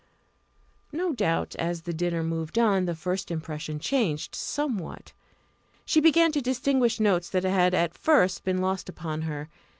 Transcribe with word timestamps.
No 0.91 1.13
doubt, 1.13 1.53
as 1.57 1.83
the 1.83 1.93
dinner 1.93 2.23
moved 2.23 2.57
on, 2.57 2.85
this 2.85 2.97
first 2.99 3.29
impression 3.29 3.77
changed 3.77 4.33
somewhat. 4.33 5.13
She 5.85 6.01
began 6.01 6.31
to 6.31 6.41
distinguish 6.41 6.99
notes 6.99 7.29
that 7.29 7.43
had 7.43 7.75
at 7.75 7.95
first 7.95 8.43
been 8.43 8.57
lost 8.61 8.89
upon 8.89 9.21
her. 9.29 9.47